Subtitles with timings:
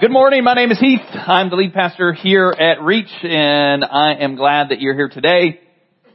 [0.00, 0.44] Good morning.
[0.44, 1.00] My name is Heath.
[1.12, 5.60] I'm the lead pastor here at Reach, and I am glad that you're here today.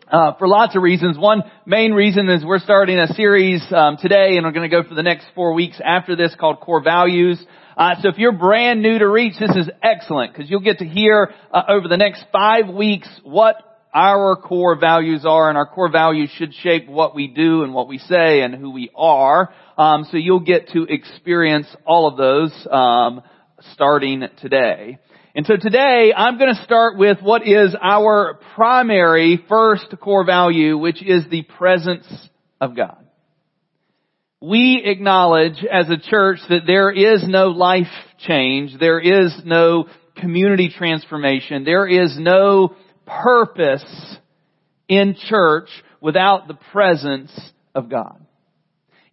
[0.09, 1.17] Uh, for lots of reasons.
[1.17, 4.87] One main reason is we're starting a series um, today, and we're going to go
[4.87, 7.43] for the next four weeks after this called Core Values.
[7.75, 10.85] Uh, so if you're brand new to Reach, this is excellent because you'll get to
[10.85, 13.57] hear uh, over the next five weeks what
[13.93, 17.89] our core values are, and our core values should shape what we do and what
[17.89, 19.53] we say and who we are.
[19.77, 22.67] Um, so you'll get to experience all of those.
[22.71, 23.21] Um,
[23.73, 24.99] starting today.
[25.35, 30.77] And so today I'm going to start with what is our primary first core value,
[30.77, 32.05] which is the presence
[32.61, 32.97] of God.
[34.39, 37.87] We acknowledge as a church that there is no life
[38.19, 39.85] change, there is no
[40.17, 44.17] community transformation, there is no purpose
[44.87, 45.69] in church
[46.01, 47.31] without the presence
[47.73, 48.22] of God.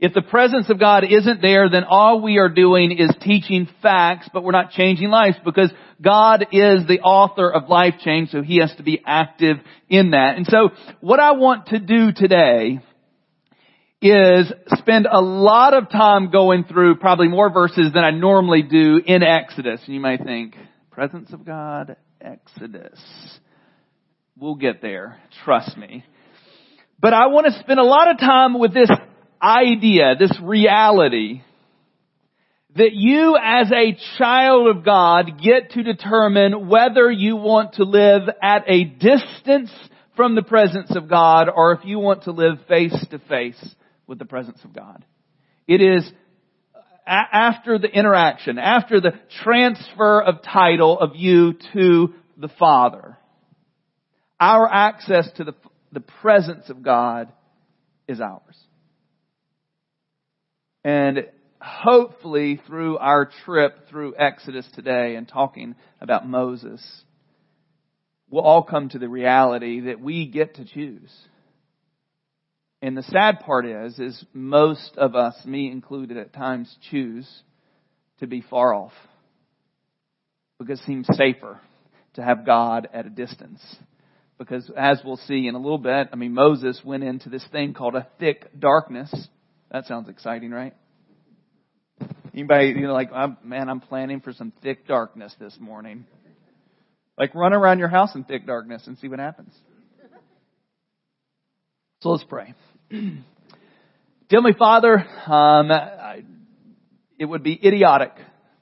[0.00, 4.30] If the presence of God isn't there, then all we are doing is teaching facts,
[4.32, 8.60] but we're not changing lives because God is the author of life change, so He
[8.60, 9.58] has to be active
[9.90, 10.36] in that.
[10.38, 10.70] And so
[11.02, 12.80] what I want to do today
[14.00, 19.02] is spend a lot of time going through probably more verses than I normally do
[19.04, 19.82] in Exodus.
[19.84, 20.56] And you may think,
[20.90, 22.98] presence of God, Exodus.
[24.34, 25.18] We'll get there.
[25.44, 26.06] Trust me.
[26.98, 28.88] But I want to spend a lot of time with this
[29.42, 31.42] idea, this reality,
[32.76, 38.22] that you as a child of God get to determine whether you want to live
[38.42, 39.70] at a distance
[40.14, 43.74] from the presence of God or if you want to live face to face
[44.06, 45.04] with the presence of God.
[45.66, 46.10] It is
[47.06, 53.16] after the interaction, after the transfer of title of you to the Father.
[54.38, 55.54] Our access to the,
[55.92, 57.32] the presence of God
[58.06, 58.56] is ours.
[60.84, 61.26] And
[61.60, 66.82] hopefully through our trip through Exodus today and talking about Moses,
[68.30, 71.12] we'll all come to the reality that we get to choose.
[72.82, 77.28] And the sad part is, is most of us, me included at times, choose
[78.20, 78.92] to be far off.
[80.58, 81.60] Because it seems safer
[82.14, 83.60] to have God at a distance.
[84.38, 87.74] Because as we'll see in a little bit, I mean, Moses went into this thing
[87.74, 89.12] called a thick darkness
[89.70, 90.74] that sounds exciting, right?
[92.32, 96.06] Anybody, you know, like, I'm, man, I'm planning for some thick darkness this morning.
[97.18, 99.52] Like, run around your house in thick darkness and see what happens.
[102.00, 102.54] So let's pray.
[102.90, 105.70] Dear Father, um,
[107.18, 108.12] it would be idiotic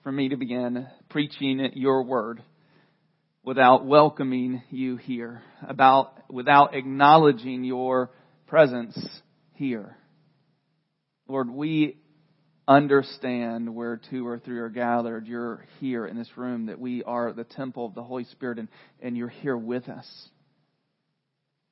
[0.03, 2.43] for me to begin preaching your word
[3.45, 8.11] without welcoming you here, about without acknowledging your
[8.47, 8.99] presence
[9.55, 9.97] here.
[11.29, 11.99] Lord, we
[12.67, 15.27] understand where two or three are gathered.
[15.27, 18.69] You're here in this room, that we are the temple of the Holy Spirit and,
[19.01, 20.07] and you're here with us.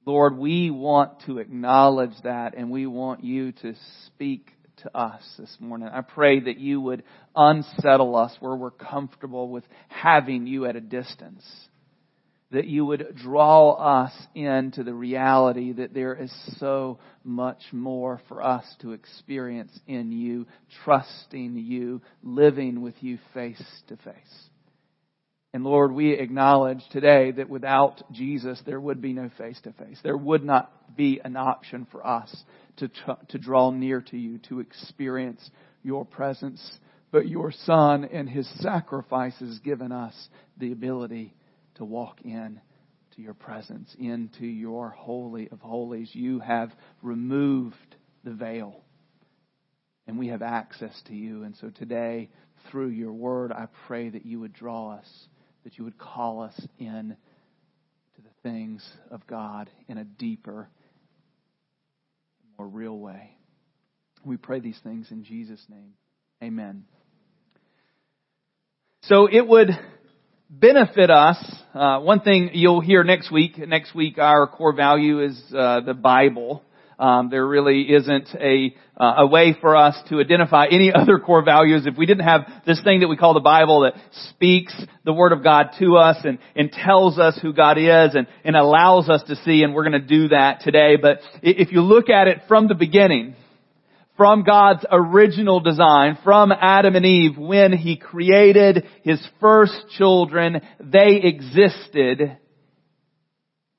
[0.04, 3.74] Lord, we want to acknowledge that and we want you to
[4.06, 4.50] speak
[4.82, 5.88] to us this morning.
[5.90, 7.02] I pray that you would
[7.34, 11.44] unsettle us where we're comfortable with having you at a distance
[12.52, 18.42] that you would draw us into the reality that there is so much more for
[18.42, 20.46] us to experience in you,
[20.84, 24.48] trusting you, living with you face to face.
[25.52, 29.98] And Lord, we acknowledge today that without Jesus, there would be no face to face.
[30.02, 32.44] There would not be an option for us
[32.76, 32.90] to,
[33.28, 35.50] to draw near to you, to experience
[35.82, 36.60] your presence.
[37.10, 40.14] But your Son and His sacrifice has given us
[40.58, 41.34] the ability
[41.76, 42.60] to walk in
[43.14, 46.10] to your presence, into your holy of holies.
[46.12, 46.70] You have
[47.02, 48.82] removed the veil
[50.06, 51.42] and we have access to you.
[51.42, 52.30] And so today,
[52.70, 55.08] through your word, I pray that you would draw us,
[55.64, 57.16] that you would call us in
[58.14, 60.68] to the things of God in a deeper,
[62.58, 63.36] more real way.
[64.24, 65.94] We pray these things in Jesus' name.
[66.42, 66.84] Amen.
[69.02, 69.70] So it would
[70.48, 71.36] benefit us.
[71.74, 73.58] Uh, one thing you'll hear next week.
[73.58, 76.62] Next week, our core value is uh, the Bible.
[76.98, 81.44] Um, there really isn't a uh, a way for us to identify any other core
[81.44, 83.94] values if we didn't have this thing that we call the Bible that
[84.30, 88.26] speaks the Word of God to us and, and tells us who God is and,
[88.44, 89.62] and allows us to see.
[89.62, 90.96] And we're going to do that today.
[90.96, 93.36] But if you look at it from the beginning,
[94.16, 101.20] from God's original design, from Adam and Eve, when He created His first children, they
[101.22, 102.38] existed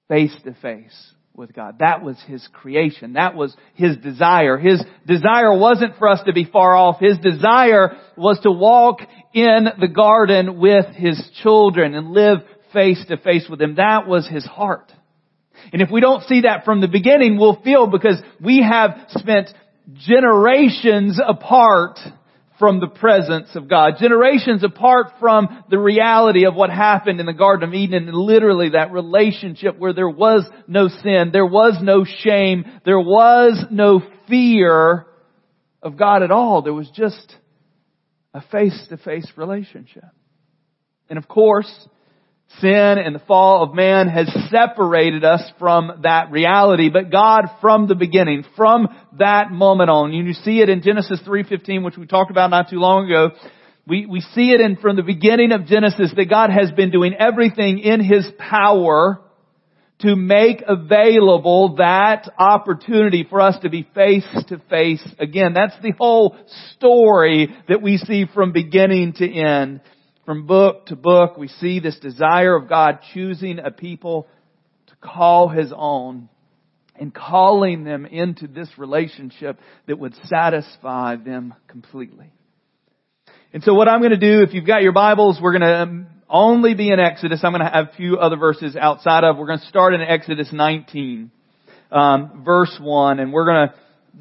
[0.08, 1.80] face to face with God.
[1.80, 3.14] That was His creation.
[3.14, 4.58] That was His desire.
[4.58, 7.00] His desire wasn't for us to be far off.
[7.00, 9.00] His desire was to walk
[9.34, 12.40] in the garden with His children and live
[12.74, 13.76] face to face with Him.
[13.76, 14.92] That was His heart.
[15.74, 19.50] And if we don't see that from the beginning, we'll feel because we have spent
[19.94, 22.00] generations apart
[22.60, 23.94] from the presence of God.
[24.00, 28.70] Generations apart from the reality of what happened in the Garden of Eden and literally
[28.70, 35.06] that relationship where there was no sin, there was no shame, there was no fear
[35.84, 36.64] of God at all.
[36.64, 37.36] There was just
[38.34, 40.04] a face-to-face relationship.
[41.10, 41.72] And of course,
[42.60, 47.88] Sin and the fall of man has separated us from that reality, but God from
[47.88, 48.88] the beginning, from
[49.20, 52.80] that moment on, you see it in Genesis 3.15, which we talked about not too
[52.80, 53.32] long ago,
[53.86, 57.14] we, we see it in from the beginning of Genesis that God has been doing
[57.14, 59.22] everything in His power
[60.00, 65.54] to make available that opportunity for us to be face to face again.
[65.54, 66.38] That's the whole
[66.76, 69.82] story that we see from beginning to end
[70.28, 74.28] from book to book, we see this desire of God choosing a people
[74.88, 76.28] to call His own
[77.00, 79.58] and calling them into this relationship
[79.88, 82.30] that would satisfy them completely.
[83.54, 85.78] And so what I'm going to do, if you've got your Bibles, we're going to
[85.78, 87.40] um, only be in Exodus.
[87.42, 89.38] I'm going to have a few other verses outside of.
[89.38, 91.32] We're going to start in Exodus 19,
[91.90, 93.76] um, verse 1, and we're going to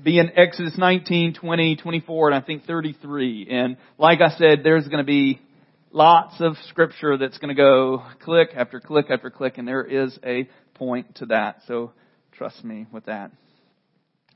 [0.05, 3.49] be in Exodus 19, 20, 24, and I think 33.
[3.51, 5.41] And like I said, there's going to be
[5.97, 10.17] lots of scripture that's going to go click after click after click, and there is
[10.25, 11.63] a point to that.
[11.67, 11.93] So
[12.33, 13.33] trust me with that.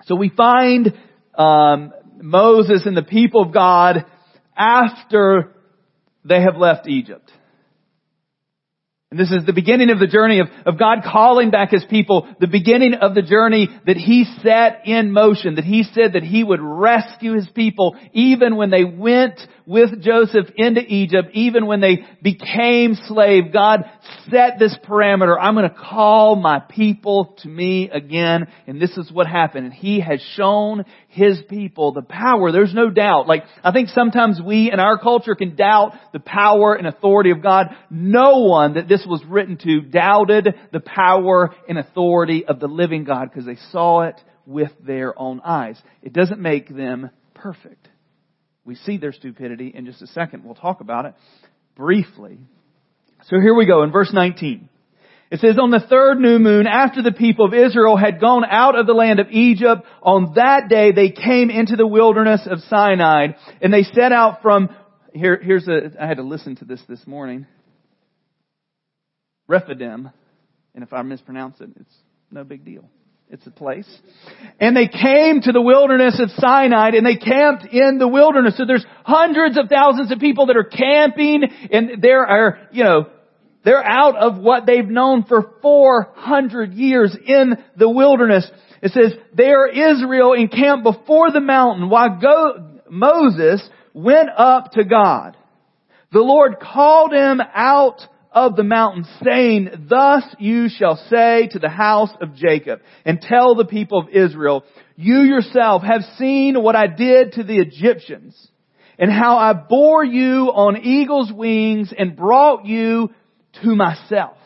[0.06, 0.94] So we find
[1.34, 4.06] um, Moses and the people of God
[4.56, 5.52] after
[6.24, 7.30] they have left Egypt.
[9.10, 12.32] And this is the beginning of the journey of, of God calling back His people,
[12.38, 16.44] the beginning of the journey that He set in motion, that He said that He
[16.44, 19.40] would rescue His people even when they went
[19.70, 23.52] with Joseph into Egypt, even when they became slave.
[23.52, 23.80] God
[24.30, 25.36] set this parameter.
[25.40, 28.46] I'm going to call my people to me again.
[28.68, 29.64] And this is what happened.
[29.66, 32.52] And He has shown His people the power.
[32.52, 33.26] There's no doubt.
[33.26, 37.42] Like, I think sometimes we in our culture can doubt the power and authority of
[37.42, 37.74] God.
[37.90, 42.66] No one that this this was written to doubted the power and authority of the
[42.66, 45.80] living God because they saw it with their own eyes.
[46.02, 47.89] It doesn't make them perfect.
[48.70, 50.44] We see their stupidity in just a second.
[50.44, 51.14] We'll talk about it
[51.74, 52.38] briefly.
[53.24, 54.68] So here we go in verse 19.
[55.32, 58.78] It says, on the third new moon, after the people of Israel had gone out
[58.78, 63.32] of the land of Egypt, on that day they came into the wilderness of Sinai,
[63.60, 64.68] and they set out from,
[65.12, 67.48] here, here's a, I had to listen to this this morning.
[69.48, 70.10] Rephidim,
[70.76, 71.94] and if I mispronounce it, it's
[72.30, 72.88] no big deal.
[73.32, 73.88] It's a place.
[74.58, 78.56] And they came to the wilderness of Sinai and they camped in the wilderness.
[78.56, 83.06] So there's hundreds of thousands of people that are camping and there are, you know,
[83.62, 88.50] they're out of what they've known for 400 years in the wilderness.
[88.82, 93.62] It says, there Israel encamped before the mountain while go, Moses
[93.94, 95.36] went up to God.
[96.10, 98.00] The Lord called him out
[98.32, 103.54] of the mountain saying, Thus you shall say to the house of Jacob and tell
[103.54, 104.64] the people of Israel,
[104.96, 108.36] you yourself have seen what I did to the Egyptians
[108.98, 113.10] and how I bore you on eagle's wings and brought you
[113.62, 114.36] to myself.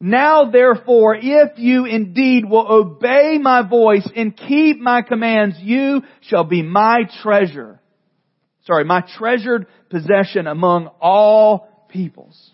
[0.00, 6.44] Now therefore, if you indeed will obey my voice and keep my commands, you shall
[6.44, 7.80] be my treasure.
[8.64, 12.52] Sorry, my treasured possession among all peoples.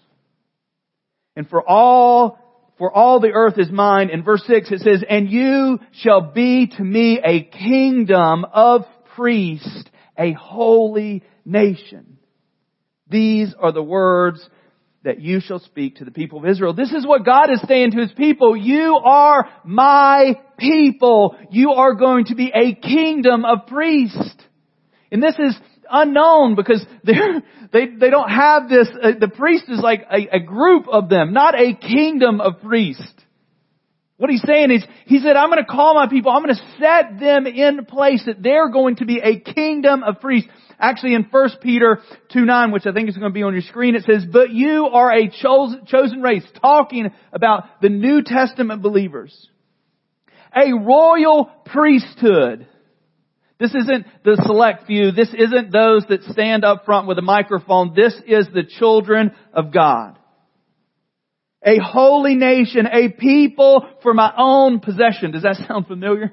[1.37, 2.39] And for all,
[2.79, 4.11] for all the earth is mine.
[4.11, 8.83] In verse 6 it says, And you shall be to me a kingdom of
[9.15, 9.85] priests,
[10.19, 12.19] a holy nation.
[13.09, 14.47] These are the words
[15.05, 16.75] that you shall speak to the people of Israel.
[16.75, 18.57] This is what God is saying to His people.
[18.57, 21.37] You are my people.
[21.51, 24.35] You are going to be a kingdom of priests.
[25.11, 25.57] And this is
[25.91, 30.41] unknown because they're, they, they don't have this, uh, the priest is like a, a
[30.41, 33.02] group of them, not a kingdom of priests.
[34.19, 36.62] What he's saying is, he said, I'm going to call my people, I'm going to
[36.79, 40.49] set them in place that they're going to be a kingdom of priests.
[40.79, 42.00] Actually in 1 Peter
[42.33, 44.50] 2 9, which I think is going to be on your screen, it says, but
[44.50, 49.49] you are a chosen, chosen race, talking about the New Testament believers.
[50.55, 52.67] A royal priesthood
[53.62, 55.12] this isn't the select few.
[55.12, 57.95] This isn't those that stand up front with a microphone.
[57.95, 60.19] This is the children of God.
[61.64, 65.31] a holy nation, a people for my own possession.
[65.31, 66.33] Does that sound familiar?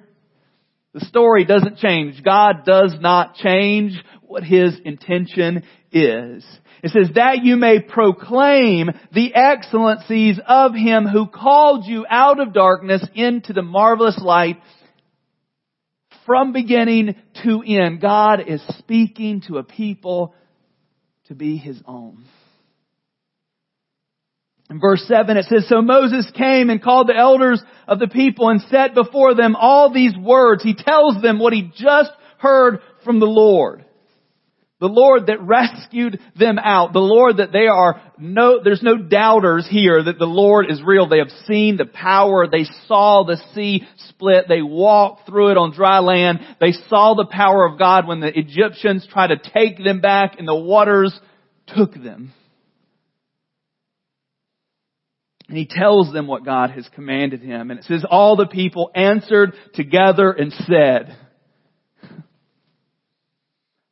[0.93, 2.23] The story doesn't change.
[2.23, 3.93] God does not change
[4.23, 6.43] what His intention is.
[6.81, 12.53] It says that you may proclaim the excellencies of Him who called you out of
[12.53, 14.57] darkness into the marvelous light
[16.29, 17.99] from beginning to end.
[17.99, 20.35] God is speaking to a people
[21.27, 22.23] to be His own.
[24.69, 28.49] In verse 7 it says, So Moses came and called the elders of the people
[28.49, 30.61] and set before them all these words.
[30.61, 33.83] He tells them what he just heard from the Lord.
[34.79, 36.93] The Lord that rescued them out.
[36.93, 41.07] The Lord that they are no, there's no doubters here that the Lord is real.
[41.07, 42.47] They have seen the power.
[42.47, 44.45] They saw the sea split.
[44.47, 46.39] They walked through it on dry land.
[46.61, 50.47] They saw the power of God when the Egyptians tried to take them back and
[50.47, 51.17] the waters
[51.67, 52.33] took them.
[55.49, 57.69] And he tells them what God has commanded him.
[57.69, 61.17] And it says, all the people answered together and said,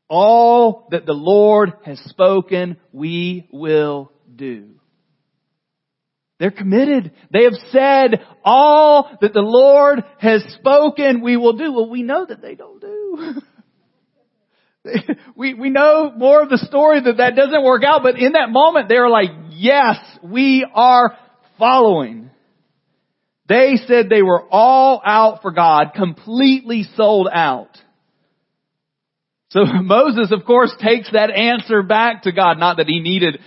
[0.09, 4.77] all that the Lord has spoken, we will do.
[6.39, 7.11] They're committed.
[7.31, 11.73] They have said, all that the Lord has spoken, we will do.
[11.73, 13.41] Well, we know that they don't do.
[15.35, 18.49] we, we know more of the story that that doesn't work out, but in that
[18.49, 21.17] moment they're like, yes, we are
[21.57, 22.29] following.
[23.49, 27.69] They said they were all out for God, completely sold out.
[29.49, 32.59] So Moses, of course, takes that answer back to God.
[32.59, 33.39] Not that he needed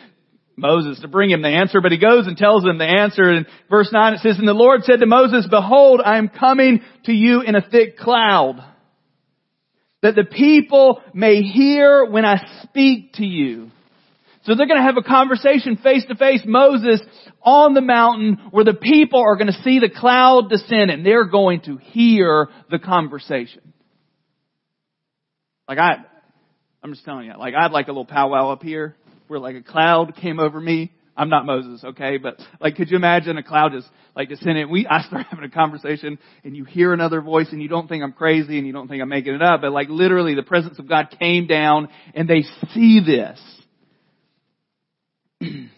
[0.57, 3.33] Moses to bring him the answer, but he goes and tells him the answer.
[3.33, 6.83] In verse 9 it says, And the Lord said to Moses, Behold, I am coming
[7.04, 8.64] to you in a thick cloud,
[10.02, 13.71] that the people may hear when I speak to you.
[14.45, 17.00] So they're going to have a conversation face to face, Moses
[17.42, 21.26] on the mountain where the people are going to see the cloud descend and they're
[21.26, 23.73] going to hear the conversation.
[25.71, 26.05] Like I,
[26.83, 28.97] I'm just telling you, like I'd like a little powwow up here
[29.29, 30.91] where like a cloud came over me.
[31.17, 32.17] I'm not Moses, okay?
[32.17, 33.87] But like, could you imagine a cloud just
[34.17, 34.69] like descending?
[34.69, 38.03] We, I start having a conversation and you hear another voice and you don't think
[38.03, 40.81] I'm crazy and you don't think I'm making it up, but like literally the presence
[40.81, 42.43] of God came down and they
[42.75, 43.41] see this.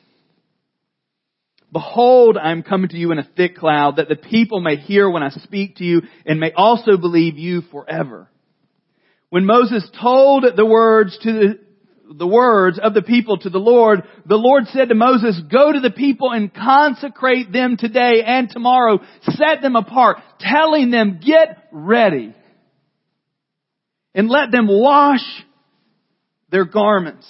[1.71, 5.11] Behold, I am coming to you in a thick cloud, that the people may hear
[5.11, 8.31] when I speak to you, and may also believe you forever.
[9.33, 11.59] When Moses told the words to the,
[12.17, 15.81] the words of the people to the Lord, the Lord said to Moses, go to
[15.81, 18.99] the people and consecrate them today and tomorrow.
[19.23, 22.35] Set them apart, telling them, get ready.
[24.15, 25.25] And let them wash
[26.51, 27.27] their garments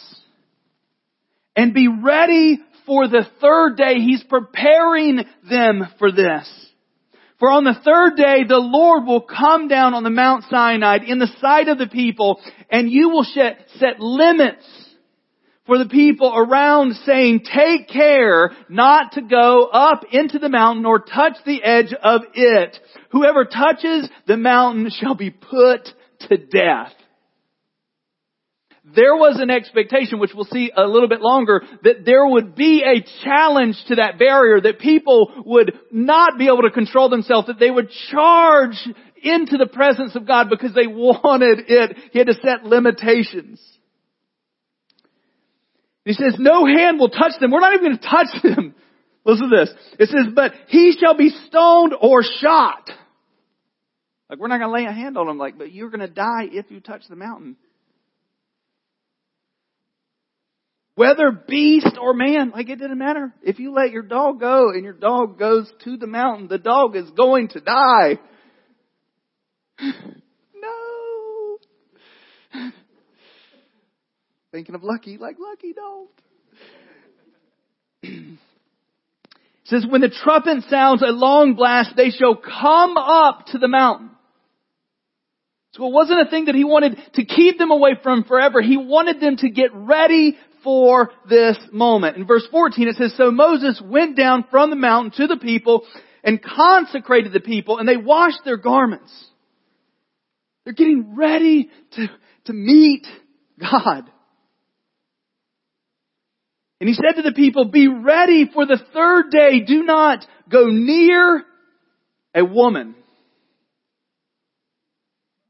[1.54, 4.00] and be ready for the third day.
[4.00, 6.71] He's preparing them for this.
[7.42, 11.18] For on the third day, the Lord will come down on the Mount Sinai in
[11.18, 14.64] the sight of the people, and you will set limits
[15.66, 21.00] for the people around saying, take care not to go up into the mountain or
[21.00, 22.78] touch the edge of it.
[23.10, 25.88] Whoever touches the mountain shall be put
[26.28, 26.92] to death
[28.94, 32.82] there was an expectation, which we'll see a little bit longer, that there would be
[32.82, 37.58] a challenge to that barrier, that people would not be able to control themselves, that
[37.58, 38.76] they would charge
[39.22, 41.96] into the presence of God because they wanted it.
[42.12, 43.60] He had to set limitations.
[46.04, 47.52] He says, no hand will touch them.
[47.52, 48.74] We're not even going to touch them.
[49.24, 49.74] Listen to this.
[50.00, 52.90] It says, but he shall be stoned or shot.
[54.28, 56.08] Like, we're not going to lay a hand on him, like, but you're going to
[56.08, 57.56] die if you touch the mountain.
[60.94, 63.32] Whether beast or man, like it didn't matter.
[63.42, 66.96] If you let your dog go and your dog goes to the mountain, the dog
[66.96, 68.18] is going to die.
[69.80, 71.58] no.
[74.52, 76.10] Thinking of Lucky, like Lucky, don't.
[79.64, 84.10] says, when the trumpet sounds a long blast, they shall come up to the mountain.
[85.72, 88.60] So it wasn't a thing that he wanted to keep them away from forever.
[88.60, 92.16] He wanted them to get ready for this moment.
[92.16, 95.84] In verse 14 it says, So Moses went down from the mountain to the people
[96.24, 99.12] and consecrated the people and they washed their garments.
[100.64, 102.06] They're getting ready to,
[102.46, 103.06] to meet
[103.60, 104.10] God.
[106.80, 109.60] And he said to the people, be ready for the third day.
[109.60, 111.44] Do not go near
[112.34, 112.96] a woman.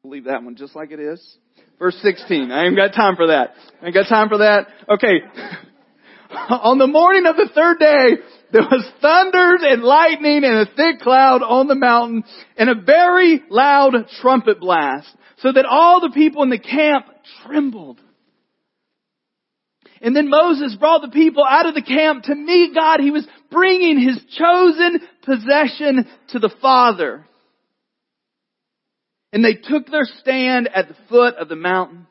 [0.04, 1.36] Leave that one just like it is.
[1.78, 2.50] Verse 16.
[2.50, 3.54] I ain't got time for that.
[3.80, 4.66] I ain't got time for that.
[4.88, 5.20] Okay.
[6.48, 11.00] On the morning of the third day, there was thunders and lightning and a thick
[11.00, 12.24] cloud on the mountain
[12.56, 17.06] and a very loud trumpet blast so that all the people in the camp
[17.44, 18.00] trembled.
[20.00, 23.00] And then Moses brought the people out of the camp to meet God.
[23.00, 27.24] He was bringing his chosen possession to the Father.
[29.32, 32.06] And they took their stand at the foot of the mountain.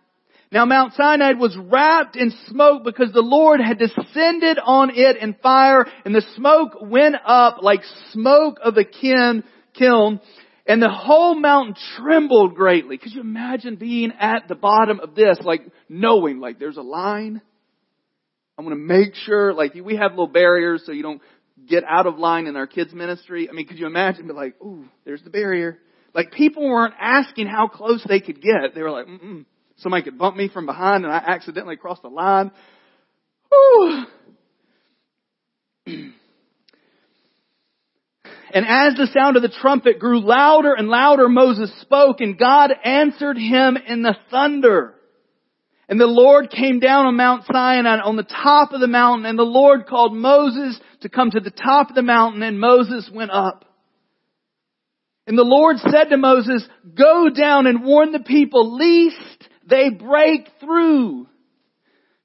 [0.51, 5.35] Now Mount Sinai was wrapped in smoke because the Lord had descended on it in
[5.35, 9.43] fire and the smoke went up like smoke of a kiln,
[10.67, 12.97] and the whole mountain trembled greatly.
[12.97, 17.41] Could you imagine being at the bottom of this, like knowing like there's a line?
[18.57, 21.21] I'm going to make sure, like we have little barriers so you don't
[21.67, 23.47] get out of line in our kids ministry.
[23.49, 25.79] I mean, could you imagine be like, ooh, there's the barrier.
[26.13, 28.75] Like people weren't asking how close they could get.
[28.75, 29.45] They were like, mm
[29.77, 32.51] somebody could bump me from behind and I accidentally crossed the line.
[33.49, 34.05] Whew.
[38.53, 42.71] And as the sound of the trumpet grew louder and louder, Moses spoke and God
[42.83, 44.95] answered him in the thunder.
[45.87, 49.39] And the Lord came down on Mount Sinai on the top of the mountain and
[49.39, 53.31] the Lord called Moses to come to the top of the mountain and Moses went
[53.31, 53.65] up.
[55.31, 56.61] And the Lord said to Moses,
[56.93, 61.25] go down and warn the people lest they break through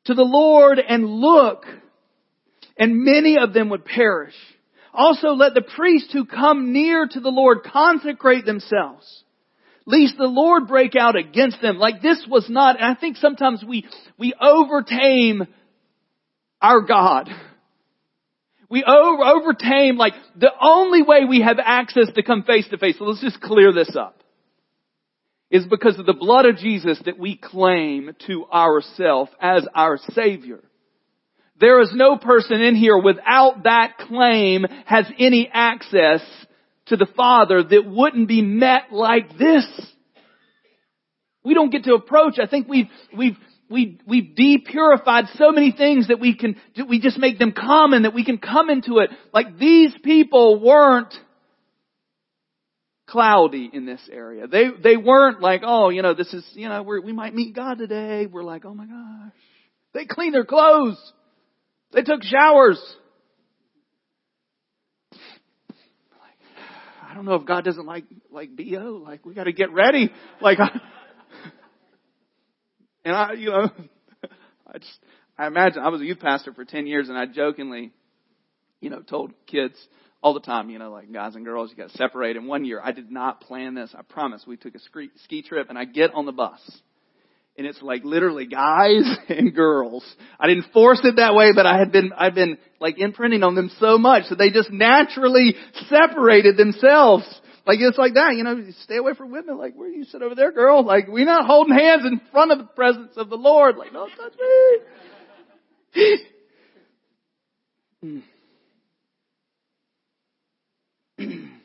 [0.06, 1.66] to the Lord and look
[2.76, 4.34] and many of them would perish.
[4.92, 9.22] Also let the priests who come near to the Lord consecrate themselves.
[9.84, 11.78] Lest the Lord break out against them.
[11.78, 13.86] Like this was not, and I think sometimes we,
[14.18, 15.46] we overtame
[16.60, 17.28] our God.
[18.68, 22.96] We over, overtame like the only way we have access to come face to face.
[22.98, 24.22] So let's just clear this up.
[25.48, 30.60] Is because of the blood of Jesus that we claim to ourselves as our Savior.
[31.60, 36.20] There is no person in here without that claim has any access
[36.86, 39.64] to the Father that wouldn't be met like this.
[41.44, 42.40] We don't get to approach.
[42.42, 43.36] I think we've, we've,
[43.68, 46.56] we, we've depurified so many things that we can,
[46.88, 49.10] we just make them common, that we can come into it.
[49.32, 51.12] Like these people weren't
[53.06, 54.46] cloudy in this area.
[54.46, 57.54] They, they weren't like, oh, you know, this is, you know, we we might meet
[57.54, 58.26] God today.
[58.26, 59.32] We're like, oh my gosh.
[59.94, 61.00] They clean their clothes.
[61.92, 62.80] They took showers.
[65.12, 65.20] Like,
[67.08, 69.02] I don't know if God doesn't like like bo.
[69.02, 70.12] Like we got to get ready.
[70.40, 70.80] Like, I,
[73.06, 73.70] and I, you know,
[74.66, 74.98] I just
[75.38, 77.92] I imagine I was a youth pastor for ten years, and I jokingly,
[78.80, 79.74] you know, told kids
[80.22, 82.36] all the time, you know, like guys and girls, you got to separate.
[82.36, 83.94] And one year, I did not plan this.
[83.96, 84.44] I promise.
[84.46, 84.80] We took a
[85.24, 86.60] ski trip, and I get on the bus
[87.58, 90.04] and it's like literally guys and girls.
[90.38, 93.54] I didn't force it that way, but I had been, I've been like imprinting on
[93.54, 95.54] them so much that they just naturally
[95.88, 97.24] separated themselves.
[97.66, 99.58] Like it's like that, you know, stay away from women.
[99.58, 100.84] Like, where you sit over there, girl?
[100.84, 103.76] Like, we're not holding hands in front of the presence of the Lord.
[103.76, 104.34] Like, don't touch
[105.92, 106.18] me.
[108.02, 108.18] Hmm.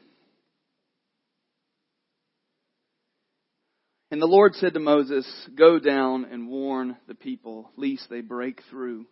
[4.12, 8.62] And the Lord said to Moses, Go down and warn the people, lest they break
[8.70, 9.06] through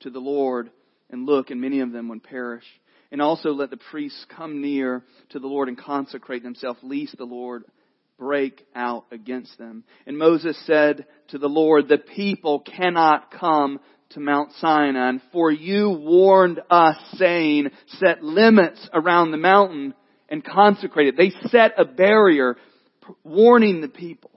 [0.00, 0.70] to the Lord
[1.10, 2.64] and look, and many of them would perish.
[3.12, 7.24] And also let the priests come near to the Lord and consecrate themselves, lest the
[7.24, 7.64] Lord
[8.18, 9.84] break out against them.
[10.06, 15.90] And Moses said to the Lord, The people cannot come to Mount Sinai, for you
[15.90, 19.94] warned us, saying, Set limits around the mountain
[20.28, 21.16] and consecrate it.
[21.16, 22.56] They set a barrier,
[23.24, 24.30] warning the people.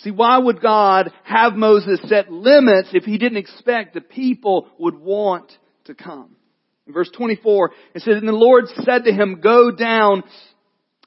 [0.00, 4.96] See, why would God have Moses set limits if he didn't expect the people would
[4.96, 6.36] want to come?
[6.86, 10.24] In verse 24, it says, And the Lord said to him, Go down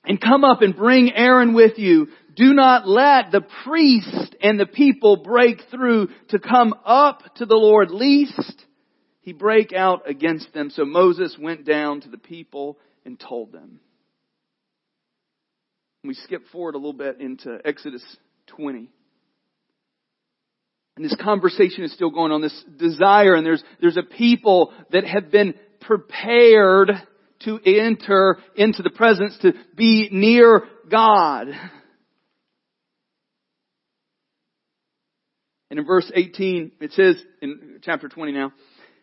[0.05, 2.07] and come up and bring Aaron with you.
[2.35, 7.55] Do not let the priest and the people break through to come up to the
[7.55, 8.65] Lord, lest
[9.21, 10.69] he break out against them.
[10.69, 13.79] So Moses went down to the people and told them.
[16.03, 18.03] We skip forward a little bit into Exodus
[18.47, 18.89] 20.
[20.97, 25.05] And this conversation is still going on, this desire, and there's, there's a people that
[25.05, 25.55] have been
[25.87, 26.91] prepared
[27.41, 31.47] to enter into the presence, to be near God.
[35.69, 38.51] And in verse 18, it says, in chapter 20 now, it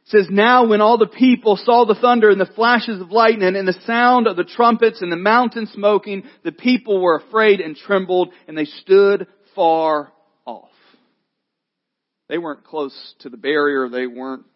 [0.06, 3.68] says, Now when all the people saw the thunder and the flashes of lightning and
[3.68, 8.32] the sound of the trumpets and the mountain smoking, the people were afraid and trembled
[8.48, 10.12] and they stood far
[10.44, 10.70] off.
[12.28, 13.88] They weren't close to the barrier.
[13.88, 14.46] They weren't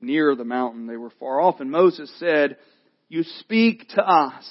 [0.00, 0.86] near the mountain.
[0.86, 1.60] They were far off.
[1.60, 2.56] And Moses said,
[3.08, 4.44] You speak to us,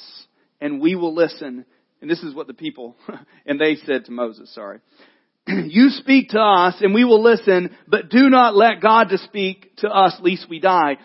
[0.61, 1.65] and we will listen.
[2.01, 2.95] And this is what the people,
[3.45, 4.79] and they said to Moses, sorry.
[5.47, 9.75] you speak to us, and we will listen, but do not let God to speak
[9.77, 10.97] to us, lest we die.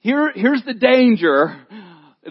[0.00, 1.56] Here, here's the danger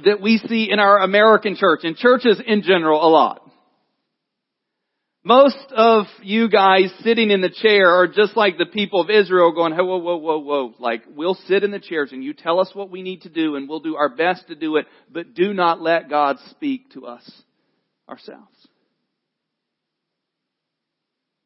[0.06, 3.43] that we see in our American church, in churches in general a lot.
[5.26, 9.54] Most of you guys sitting in the chair are just like the people of Israel
[9.54, 10.74] going, whoa, whoa, whoa, whoa.
[10.80, 13.56] Like, we'll sit in the chairs and you tell us what we need to do
[13.56, 17.06] and we'll do our best to do it, but do not let God speak to
[17.06, 17.30] us
[18.10, 18.68] ourselves.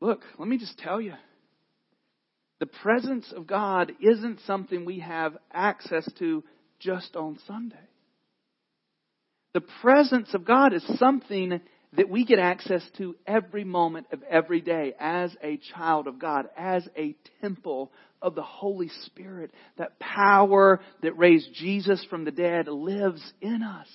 [0.02, 1.14] Look, let me just tell you.
[2.60, 6.44] The presence of God isn't something we have access to
[6.80, 7.76] just on Sunday.
[9.54, 11.62] The presence of God is something
[11.94, 16.48] that we get access to every moment of every day as a child of God,
[16.58, 19.52] as a temple of the Holy Spirit.
[19.78, 23.88] That power that raised Jesus from the dead lives in us.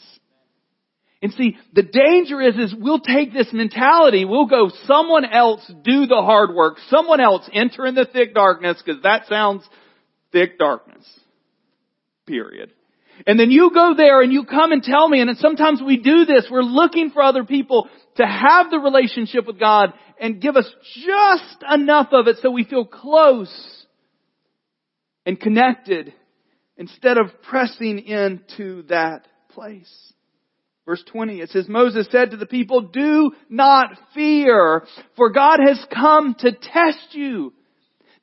[1.23, 6.07] And see, the danger is, is we'll take this mentality, we'll go, someone else do
[6.07, 9.63] the hard work, someone else enter in the thick darkness, because that sounds
[10.33, 11.09] thick darkness.
[12.27, 12.73] Period.
[13.27, 16.25] And then you go there and you come and tell me, and sometimes we do
[16.25, 20.69] this, we're looking for other people to have the relationship with God and give us
[21.05, 23.87] just enough of it so we feel close
[25.25, 26.13] and connected
[26.77, 30.13] instead of pressing into that place.
[30.85, 34.85] Verse 20, it says, Moses said to the people, do not fear,
[35.17, 37.53] for God has come to test you.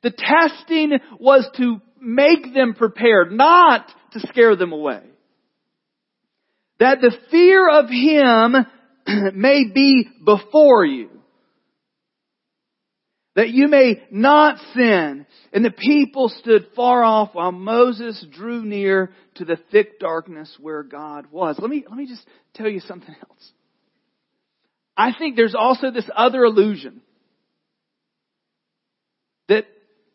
[0.02, 5.02] The testing was to make them prepared, not to scare them away.
[6.78, 8.66] That the fear of Him
[9.38, 11.10] may be before you.
[13.36, 15.26] That you may not sin.
[15.52, 20.82] And the people stood far off while Moses drew near to the thick darkness where
[20.82, 21.56] God was.
[21.58, 23.52] Let me, let me just tell you something else.
[24.96, 27.00] I think there's also this other illusion
[29.48, 29.64] that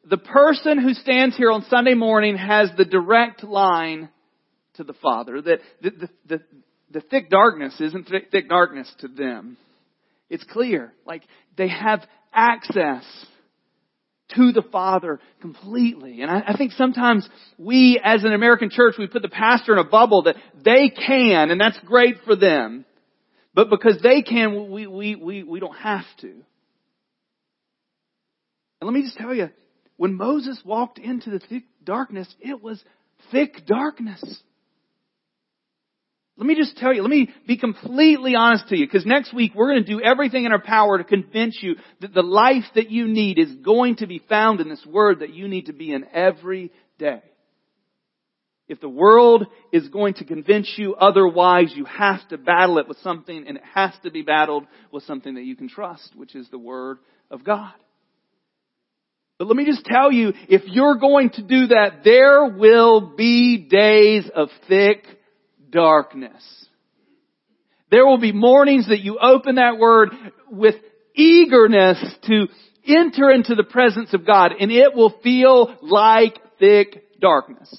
[0.09, 4.09] the person who stands here on Sunday morning has the direct line
[4.75, 5.41] to the Father.
[5.41, 6.41] That the, the, the,
[6.91, 9.57] the thick darkness isn't thick, thick darkness to them.
[10.29, 10.93] It's clear.
[11.05, 11.23] Like
[11.57, 12.01] they have
[12.33, 13.03] access
[14.35, 16.21] to the Father completely.
[16.21, 19.79] And I, I, think sometimes we as an American church, we put the pastor in
[19.79, 22.85] a bubble that they can, and that's great for them.
[23.53, 26.27] But because they can, we, we, we, we don't have to.
[26.27, 26.43] And
[28.81, 29.49] let me just tell you,
[29.97, 32.83] when Moses walked into the thick darkness, it was
[33.31, 34.21] thick darkness.
[36.37, 39.53] Let me just tell you, let me be completely honest to you, because next week
[39.55, 42.91] we're going to do everything in our power to convince you that the life that
[42.91, 45.93] you need is going to be found in this Word that you need to be
[45.93, 47.21] in every day.
[48.67, 52.97] If the world is going to convince you otherwise, you have to battle it with
[52.97, 56.49] something, and it has to be battled with something that you can trust, which is
[56.49, 56.97] the Word
[57.31, 57.73] of God.
[59.37, 63.57] But let me just tell you, if you're going to do that, there will be
[63.69, 65.05] days of thick
[65.69, 66.43] darkness.
[67.91, 70.09] There will be mornings that you open that word
[70.49, 70.75] with
[71.15, 72.47] eagerness to
[72.87, 77.73] enter into the presence of God and it will feel like thick darkness.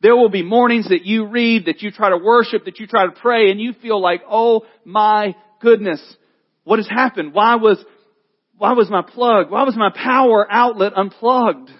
[0.00, 3.06] There will be mornings that you read, that you try to worship, that you try
[3.06, 6.00] to pray and you feel like, oh my goodness,
[6.64, 7.32] what has happened?
[7.32, 7.82] Why was,
[8.58, 11.70] why was my plug, why was my power outlet unplugged?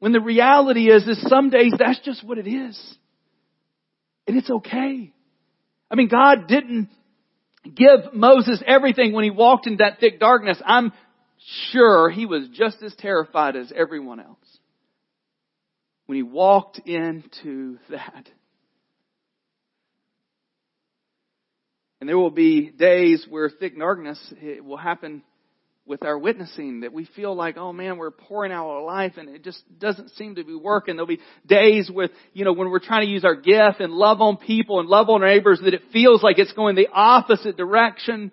[0.00, 2.78] When the reality is, is some days that's just what it is.
[4.26, 5.12] And it's okay.
[5.90, 6.90] I mean, God didn't
[7.64, 10.60] give Moses everything when he walked in that thick darkness.
[10.64, 10.92] I'm
[11.70, 14.36] sure he was just as terrified as everyone else
[16.06, 18.28] when he walked into that.
[22.00, 24.18] And there will be days where thick darkness
[24.62, 25.22] will happen
[25.88, 29.28] with our witnessing that we feel like, oh man, we're pouring out our life and
[29.28, 30.96] it just doesn't seem to be working.
[30.96, 34.20] There'll be days with, you know, when we're trying to use our gift and love
[34.20, 37.56] on people and love on our neighbors that it feels like it's going the opposite
[37.56, 38.30] direction.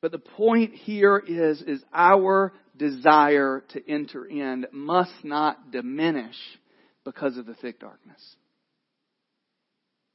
[0.00, 6.36] But the point here is, is our desire to enter in must not diminish
[7.04, 8.36] because of the thick darkness.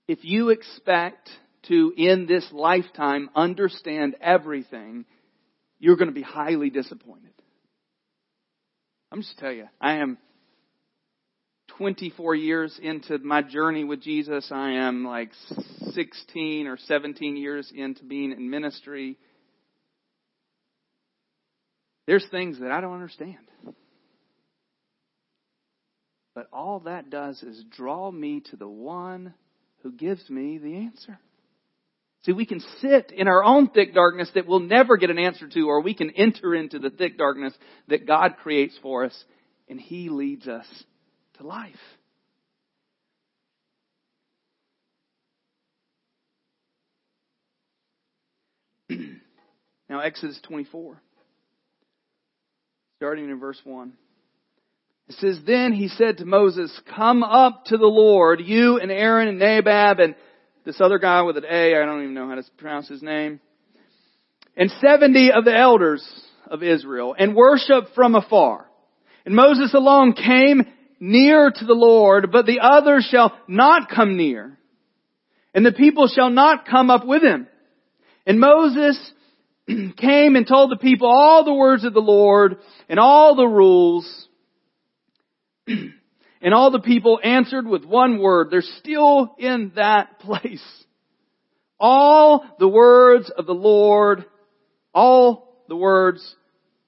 [0.07, 1.29] If you expect
[1.67, 5.05] to, in this lifetime, understand everything,
[5.79, 7.31] you're going to be highly disappointed.
[9.11, 10.17] I'm just tell you, I am
[11.77, 14.49] 24 years into my journey with Jesus.
[14.51, 15.31] I am like
[15.91, 19.17] 16 or 17 years into being in ministry.
[22.05, 23.37] There's things that I don't understand.
[26.35, 29.33] But all that does is draw me to the one
[29.83, 31.19] who gives me the answer.
[32.25, 35.47] See, we can sit in our own thick darkness that we'll never get an answer
[35.49, 37.53] to, or we can enter into the thick darkness
[37.89, 39.23] that God creates for us,
[39.67, 40.65] and He leads us
[41.37, 41.75] to life.
[49.89, 51.01] now, Exodus 24,
[52.97, 53.91] starting in verse 1.
[55.09, 59.27] It says, Then he said to Moses, Come up to the Lord, you and Aaron
[59.27, 60.15] and Nadab and
[60.65, 63.39] this other guy with an A, I don't even know how to pronounce his name,
[64.55, 66.05] and 70 of the elders
[66.47, 68.65] of Israel, and worship from afar.
[69.25, 70.63] And Moses alone came
[70.99, 74.57] near to the Lord, but the others shall not come near.
[75.53, 77.47] And the people shall not come up with him.
[78.25, 78.97] And Moses
[79.67, 82.57] came and told the people all the words of the Lord
[82.89, 84.27] and all the rules.
[86.43, 88.49] and all the people answered with one word.
[88.51, 90.63] They're still in that place.
[91.79, 94.25] All the words of the Lord,
[94.93, 96.35] all the words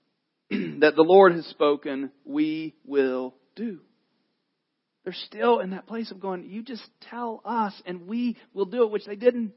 [0.50, 3.80] that the Lord has spoken, we will do.
[5.06, 8.84] They're still in that place of going, you just tell us and we will do
[8.84, 9.54] it, which they didn't.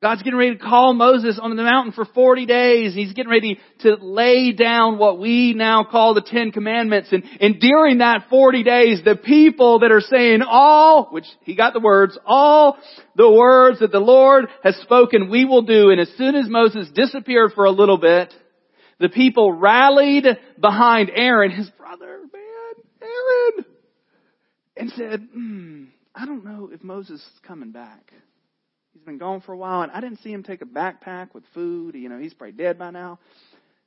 [0.00, 2.94] God's getting ready to call Moses on the mountain for 40 days.
[2.94, 7.08] He's getting ready to lay down what we now call the Ten Commandments.
[7.10, 11.72] And, and during that 40 days, the people that are saying all, which he got
[11.72, 12.78] the words, all
[13.16, 15.90] the words that the Lord has spoken, we will do.
[15.90, 18.32] And as soon as Moses disappeared for a little bit,
[19.00, 20.26] the people rallied
[20.60, 23.64] behind Aaron, his brother, man, Aaron,
[24.76, 25.84] and said, hmm,
[26.14, 28.12] I don't know if Moses is coming back.
[28.98, 31.44] He's been gone for a while, and I didn't see him take a backpack with
[31.54, 31.94] food.
[31.94, 33.20] You know, he's probably dead by now.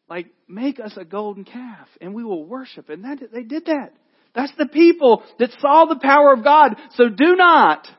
[0.09, 2.87] Like, make us a golden calf, and we will worship.
[2.89, 3.91] And that, they did that.
[4.33, 6.77] That's the people that saw the power of God.
[6.95, 7.89] So do not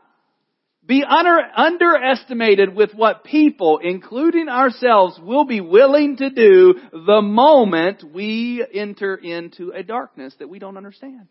[0.87, 8.03] be under, underestimated with what people, including ourselves, will be willing to do the moment
[8.11, 11.29] we enter into a darkness that we don't understand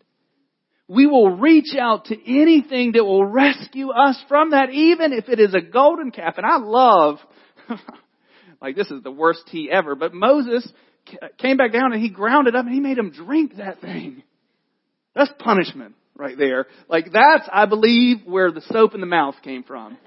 [0.88, 5.38] we will reach out to anything that will rescue us from that, even if it
[5.38, 6.34] is a golden calf.
[6.36, 7.18] And I love,
[8.60, 10.70] like this is the worst tea ever, but Moses
[11.38, 14.22] came back down and he ground it up and he made him drink that thing.
[15.14, 16.66] That's punishment right there.
[16.88, 19.98] Like that's, I believe, where the soap in the mouth came from.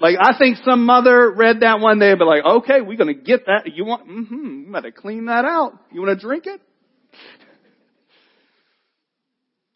[0.00, 3.14] Like I think some mother read that one day, and be like, okay, we're gonna
[3.14, 3.62] get that.
[3.74, 4.08] You want?
[4.08, 4.64] Mm-hmm.
[4.66, 5.72] You gotta clean that out.
[5.92, 6.60] You want to drink it?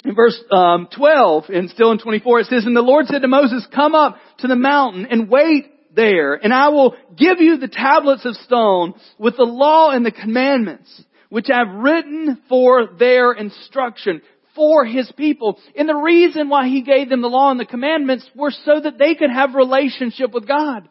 [0.05, 3.29] In verse um, 12 and still in 24 it says, And the Lord said to
[3.29, 7.69] Moses, Come up to the mountain and wait there, and I will give you the
[7.69, 14.23] tablets of stone with the law and the commandments, which I've written for their instruction
[14.55, 15.59] for his people.
[15.77, 18.99] And the reason why he gave them the law and the commandments were so that
[18.99, 20.89] they could have relationship with God.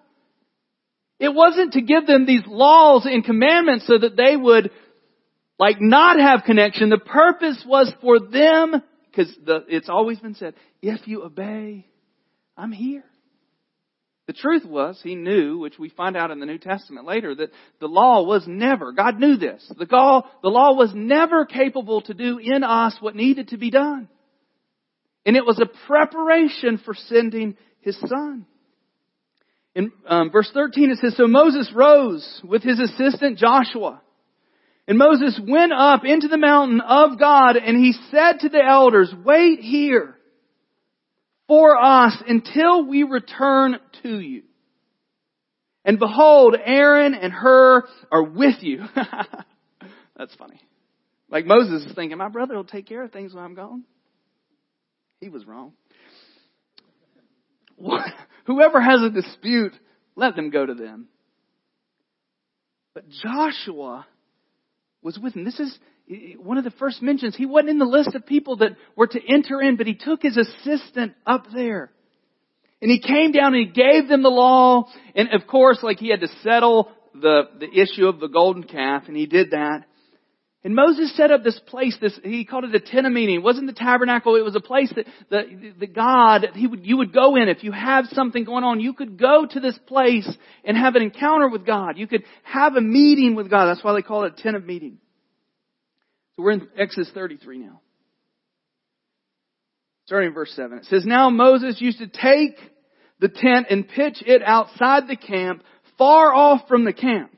[1.20, 4.72] It wasn't to give them these laws and commandments so that they would
[5.60, 6.90] like not have connection.
[6.90, 9.34] The purpose was for them because
[9.68, 11.86] it's always been said, if you obey,
[12.58, 13.04] I'm here.
[14.28, 17.50] The truth was, he knew, which we find out in the New Testament later, that
[17.80, 22.14] the law was never, God knew this, the law, the law was never capable to
[22.14, 24.08] do in us what needed to be done.
[25.26, 28.46] And it was a preparation for sending his son.
[29.76, 34.02] In um, verse 13 it says, So Moses rose with his assistant Joshua
[34.88, 39.14] and Moses went up into the mountain of God and he said to the elders,
[39.24, 40.18] wait here
[41.48, 44.44] for us until we return to you.
[45.84, 48.84] And behold, Aaron and Hur are with you.
[50.16, 50.62] That's funny.
[51.30, 53.84] Like Moses is thinking, my brother will take care of things when I'm gone.
[55.20, 55.74] He was wrong.
[58.46, 59.74] Whoever has a dispute,
[60.16, 61.08] let them go to them.
[62.94, 64.06] But Joshua
[65.02, 65.44] was with him.
[65.44, 65.78] This is
[66.38, 67.36] one of the first mentions.
[67.36, 70.22] He wasn't in the list of people that were to enter in, but he took
[70.22, 71.92] his assistant up there.
[72.82, 74.86] And he came down and he gave them the law.
[75.16, 79.04] And of course, like he had to settle the, the issue of the golden calf,
[79.08, 79.86] and he did that.
[80.64, 83.36] And Moses set up this place, this, he called it a tent of meeting.
[83.36, 86.98] It wasn't the tabernacle, it was a place that, the, that God, he would, you
[86.98, 87.50] would go in.
[87.50, 90.30] If you have something going on, you could go to this place
[90.64, 91.98] and have an encounter with God.
[91.98, 93.66] You could have a meeting with God.
[93.66, 95.00] That's why they call it a tent of meeting.
[96.36, 97.82] So we're in Exodus 33 now.
[100.06, 100.80] Starting in verse 7.
[100.80, 102.58] It says, Now Moses used to take
[103.20, 105.64] the tent and pitch it outside the camp,
[105.98, 107.32] far off from the camp.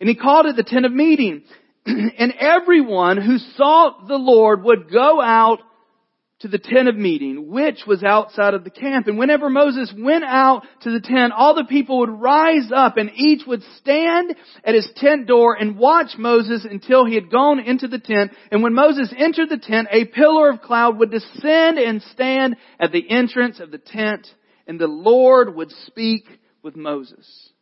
[0.00, 1.42] And he called it the tent of meeting.
[1.86, 5.60] and everyone who sought the Lord would go out
[6.40, 9.06] to the tent of meeting, which was outside of the camp.
[9.06, 13.10] And whenever Moses went out to the tent, all the people would rise up and
[13.14, 17.88] each would stand at his tent door and watch Moses until he had gone into
[17.88, 18.32] the tent.
[18.50, 22.92] And when Moses entered the tent, a pillar of cloud would descend and stand at
[22.92, 24.26] the entrance of the tent,
[24.66, 26.24] and the Lord would speak
[26.62, 27.53] with Moses.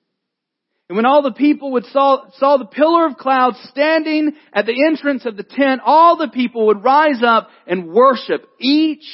[0.93, 4.85] And when all the people would saw, saw the pillar of cloud standing at the
[4.87, 9.07] entrance of the tent, all the people would rise up and worship, each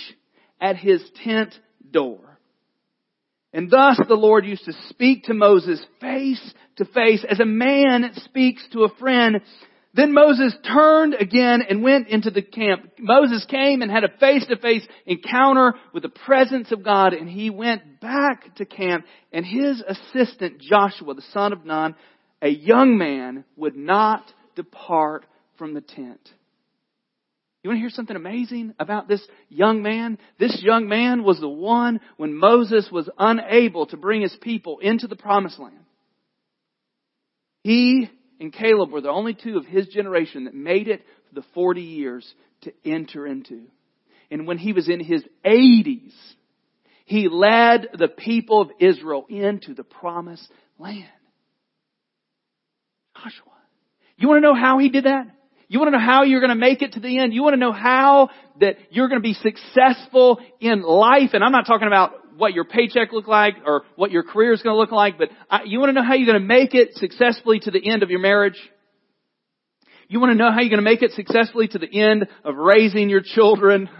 [0.61, 1.55] at his tent
[1.89, 2.41] door.
[3.53, 8.11] And thus the Lord used to speak to Moses face to face as a man
[8.25, 9.41] speaks to a friend
[9.95, 12.93] then Moses turned again and went into the camp.
[12.99, 18.01] Moses came and had a face-to-face encounter with the presence of God and he went
[18.01, 21.95] back to camp and his assistant Joshua, the son of Nun,
[22.43, 24.25] a young man, would not
[24.55, 25.25] depart
[25.57, 26.21] from the tent.
[27.63, 30.19] You want to hear something amazing about this young man?
[30.39, 35.09] This young man was the one when Moses was unable to bring his people into
[35.09, 35.75] the promised land.
[37.65, 38.09] He
[38.41, 41.81] and Caleb were the only two of his generation that made it for the 40
[41.81, 43.63] years to enter into.
[44.31, 46.13] And when he was in his 80s,
[47.05, 50.47] he led the people of Israel into the promised
[50.79, 51.09] land.
[53.17, 53.53] Joshua.
[54.17, 55.27] You want to know how he did that?
[55.69, 57.35] You want to know how you're going to make it to the end?
[57.35, 61.31] You want to know how that you're going to be successful in life?
[61.35, 64.63] And I'm not talking about what your paycheck look like or what your career is
[64.63, 66.75] going to look like, but I, you want to know how you're going to make
[66.75, 68.59] it successfully to the end of your marriage?
[70.09, 72.57] You want to know how you're going to make it successfully to the end of
[72.57, 73.91] raising your children?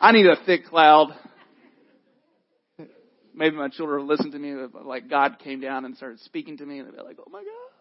[0.00, 1.14] I need a thick cloud.
[3.34, 6.66] Maybe my children will listen to me, like God came down and started speaking to
[6.66, 7.77] me, and they'll be like, oh my gosh.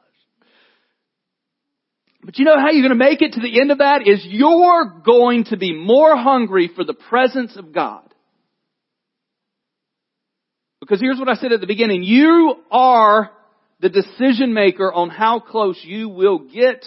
[2.28, 4.20] But you know how you're going to make it to the end of that is
[4.26, 8.04] you're going to be more hungry for the presence of God.
[10.82, 12.04] Because here's what I said at the beginning.
[12.04, 13.32] You are
[13.80, 16.84] the decision maker on how close you will get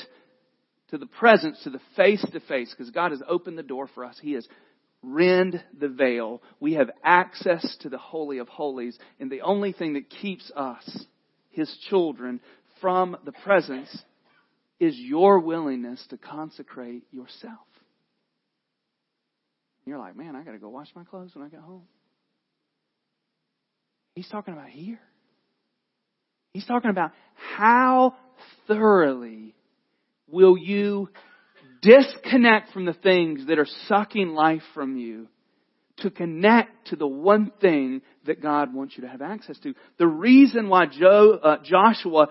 [0.90, 4.04] to the presence, to the face to face, because God has opened the door for
[4.04, 4.18] us.
[4.20, 4.46] He has
[5.02, 6.42] rend the veil.
[6.60, 11.06] We have access to the Holy of Holies, and the only thing that keeps us,
[11.48, 12.40] His children,
[12.82, 13.88] from the presence
[14.80, 17.58] is your willingness to consecrate yourself.
[19.84, 21.82] You're like, man, I got to go wash my clothes when I get home.
[24.14, 25.00] He's talking about here.
[26.52, 27.12] He's talking about
[27.56, 28.16] how
[28.66, 29.54] thoroughly
[30.28, 31.08] will you
[31.82, 35.28] disconnect from the things that are sucking life from you
[35.98, 39.74] to connect to the one thing that God wants you to have access to.
[39.98, 42.28] The reason why Joe, uh, Joshua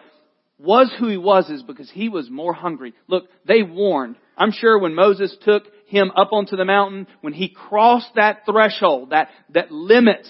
[0.59, 2.93] was who he was is because he was more hungry.
[3.07, 4.17] Look, they warned.
[4.37, 9.11] I'm sure when Moses took him up onto the mountain, when he crossed that threshold,
[9.11, 10.29] that, that limits,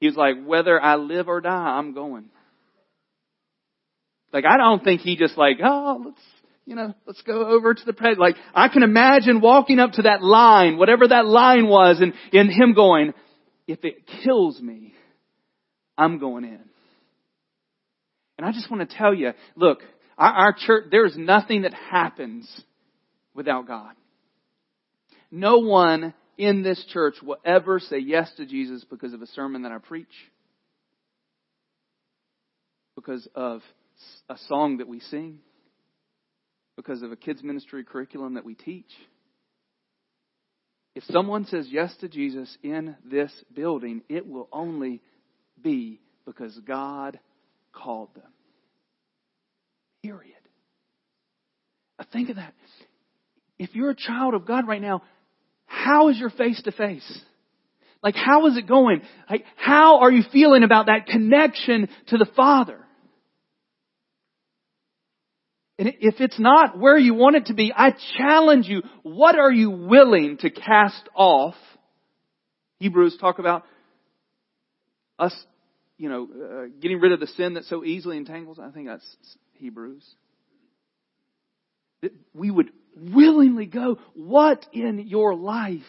[0.00, 2.26] he was like, whether I live or die, I'm going.
[4.32, 6.20] Like, I don't think he just like, oh, let's,
[6.66, 8.18] you know, let's go over to the presence.
[8.18, 12.50] Like, I can imagine walking up to that line, whatever that line was, and, and
[12.50, 13.12] him going,
[13.66, 14.94] if it kills me,
[15.98, 16.60] I'm going in.
[18.38, 19.80] And I just want to tell you, look,
[20.18, 22.48] our, our church, there's nothing that happens
[23.34, 23.94] without God.
[25.30, 29.62] No one in this church will ever say yes to Jesus because of a sermon
[29.62, 30.06] that I preach,
[32.94, 33.62] because of
[34.28, 35.38] a song that we sing,
[36.76, 38.90] because of a kids ministry curriculum that we teach.
[40.94, 45.02] If someone says yes to Jesus in this building, it will only
[45.60, 47.18] be because God
[47.76, 48.24] called them.
[50.02, 50.32] Period.
[52.12, 52.54] Think of that.
[53.58, 55.02] If you're a child of God right now,
[55.66, 57.20] how is your face to face?
[58.02, 59.02] Like, how is it going?
[59.28, 62.78] Like, how are you feeling about that connection to the Father?
[65.78, 69.52] And if it's not where you want it to be, I challenge you, what are
[69.52, 71.54] you willing to cast off?
[72.78, 73.64] Hebrews talk about
[75.18, 75.34] us
[75.98, 78.58] you know, uh, getting rid of the sin that so easily entangles.
[78.58, 79.16] I think that's
[79.54, 80.04] Hebrews.
[82.02, 83.98] That we would willingly go.
[84.14, 85.80] What in your life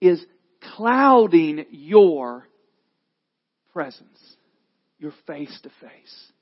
[0.00, 0.24] is
[0.76, 2.46] clouding your
[3.72, 4.36] presence,
[4.98, 6.32] your face to face?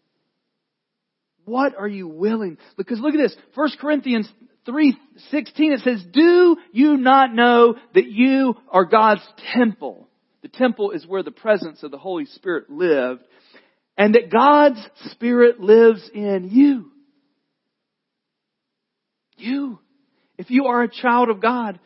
[1.47, 2.59] What are you willing?
[2.77, 3.37] Because look at this.
[3.55, 4.31] 1 Corinthians
[4.67, 10.09] 3:16 it says, "Do you not know that you are God's temple
[10.45, 13.23] The temple is where the presence of the Holy Spirit lived.
[13.97, 16.91] And that God's Spirit lives in you.
[19.39, 19.79] You.
[20.37, 21.81] If you are a child of God,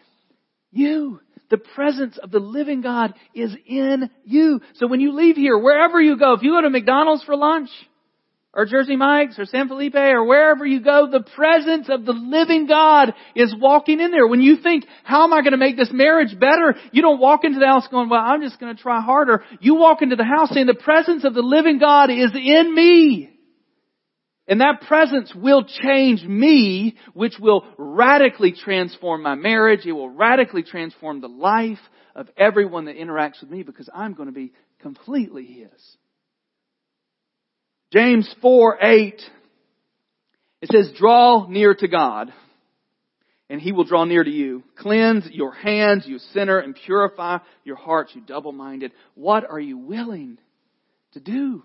[0.73, 1.21] you.
[1.51, 4.61] The presence of the living God is in you.
[4.75, 7.71] So when you leave here, wherever you go, if you go to McDonald's for lunch,
[8.55, 12.67] or Jersey Mike's or San Felipe or wherever you go, the presence of the living
[12.67, 14.27] God is walking in there.
[14.27, 16.75] When you think, how am I going to make this marriage better?
[16.91, 19.45] You don't walk into the house going, well, I'm just going to try harder.
[19.61, 23.31] You walk into the house saying, the presence of the living God is in me.
[24.49, 29.85] And that presence will change me, which will radically transform my marriage.
[29.85, 31.79] It will radically transform the life
[32.15, 35.97] of everyone that interacts with me because I'm going to be completely His.
[37.93, 39.23] James 4, 8,
[40.61, 42.33] it says, draw near to God
[43.51, 44.63] and he will draw near to you.
[44.77, 48.93] Cleanse your hands, you sinner, and purify your hearts, you double-minded.
[49.15, 50.39] What are you willing
[51.13, 51.63] to do?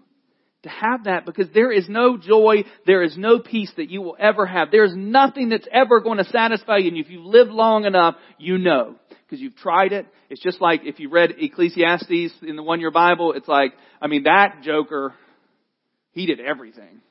[0.64, 4.16] To have that because there is no joy, there is no peace that you will
[4.18, 4.72] ever have.
[4.72, 6.88] There is nothing that's ever going to satisfy you.
[6.88, 8.96] And if you've lived long enough, you know.
[9.10, 10.06] Because you've tried it.
[10.30, 14.08] It's just like if you read Ecclesiastes in the one year Bible, it's like, I
[14.08, 15.14] mean, that joker
[16.14, 17.02] he did everything.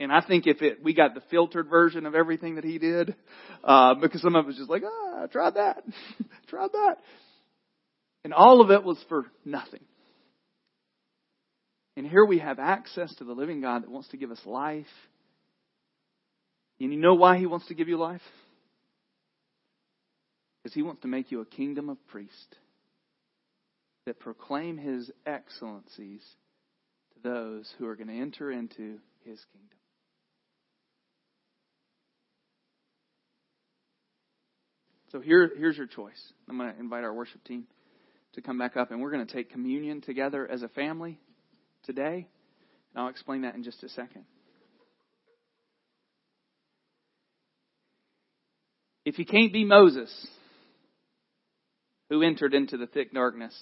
[0.00, 3.14] And I think if it, we got the filtered version of everything that he did,
[3.62, 5.82] uh, because some of us just like, ah, I tried that,
[6.48, 6.96] tried that.
[8.24, 9.84] And all of it was for nothing.
[11.96, 14.86] And here we have access to the living God that wants to give us life.
[16.80, 18.20] And you know why he wants to give you life?
[20.62, 22.56] Because he wants to make you a kingdom of priests
[24.06, 26.22] that proclaim his excellencies
[27.24, 29.78] those who are going to enter into his kingdom.
[35.10, 36.32] So here, here's your choice.
[36.48, 37.64] I'm going to invite our worship team
[38.34, 41.18] to come back up, and we're going to take communion together as a family
[41.84, 42.28] today.
[42.94, 44.24] And I'll explain that in just a second.
[49.04, 50.10] If you can't be Moses,
[52.10, 53.56] who entered into the thick darkness,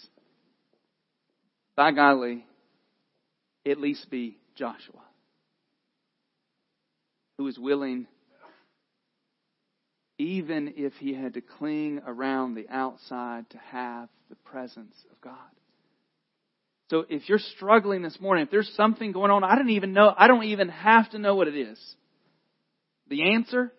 [1.76, 2.46] by golly,
[3.66, 5.02] at least be Joshua,
[7.38, 8.06] who was willing,
[10.18, 15.36] even if he had to cling around the outside, to have the presence of God.
[16.90, 20.12] So if you're struggling this morning, if there's something going on, I don't even know,
[20.16, 21.78] I don't even have to know what it is.
[23.08, 23.72] The answer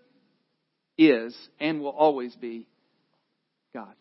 [0.98, 2.68] is and will always be
[3.74, 3.94] God.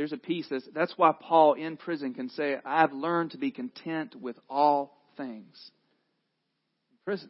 [0.00, 3.50] There's a peace that's, that's why Paul in prison can say, I've learned to be
[3.50, 5.70] content with all things.
[6.90, 7.28] In prison,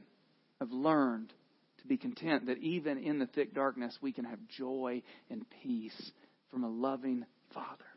[0.60, 1.32] I've learned
[1.80, 6.12] to be content that even in the thick darkness we can have joy and peace
[6.52, 7.89] from a loving Father.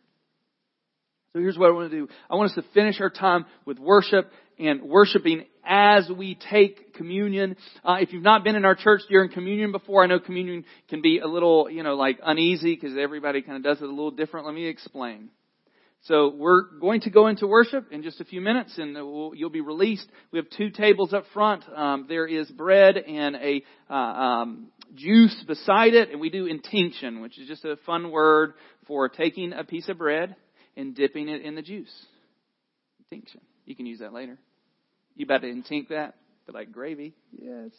[1.34, 2.08] So here's what I want to do.
[2.30, 7.58] I want us to finish our time with worship and worshiping as we take communion.
[7.84, 11.02] Uh, if you've not been in our church during communion before, I know communion can
[11.02, 14.12] be a little, you know, like uneasy because everybody kind of does it a little
[14.12, 14.46] different.
[14.46, 15.30] Let me explain.
[16.04, 19.50] So we're going to go into worship in just a few minutes, and we'll, you'll
[19.50, 20.06] be released.
[20.32, 21.64] We have two tables up front.
[21.76, 27.22] Um, there is bread and a uh, um, juice beside it, and we do intinction,
[27.22, 28.54] which is just a fun word
[28.86, 30.36] for taking a piece of bread
[30.76, 31.94] and dipping it in the juice.
[33.00, 33.42] Intinction.
[33.66, 34.38] You can use that later.
[35.16, 36.16] You about to intink that?
[36.46, 37.14] But like gravy?
[37.32, 37.72] Yes.